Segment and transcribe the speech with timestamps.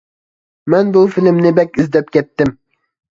[0.73, 2.51] مەن بۇ فىلىمنى بەك ئىزدەپ كەتتىم.